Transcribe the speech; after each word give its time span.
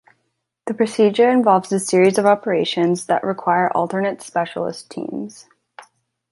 The 0.65 0.73
procedure 0.73 1.29
involves 1.29 1.71
a 1.71 1.79
series 1.79 2.17
of 2.17 2.25
operations 2.25 3.05
that 3.05 3.23
require 3.23 3.69
alternate 3.69 4.23
specialist 4.23 4.89
teams. 4.89 5.45